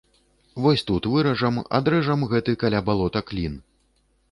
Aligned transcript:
Вось 0.63 0.83
тут 0.91 1.03
выражам, 1.15 1.59
адрэжам 1.79 2.25
гэты 2.33 2.57
каля 2.65 2.83
балота 2.91 3.25
клін. 3.31 3.53